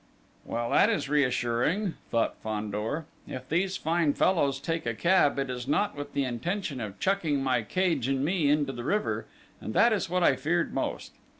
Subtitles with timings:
[0.45, 3.05] "Well, that is reassuring," thought Fandor.
[3.27, 7.43] "If these fine fellows take a cab, it is not with the intention of chucking
[7.43, 9.27] my cage and me into the river
[9.61, 11.13] and that is what I feared most.